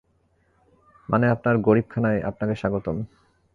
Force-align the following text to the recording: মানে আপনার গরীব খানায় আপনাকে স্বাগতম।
মানে 1.09 1.25
আপনার 1.27 1.55
গরীব 1.57 1.85
খানায় 1.89 2.19
আপনাকে 2.21 2.55
স্বাগতম। 2.55 2.97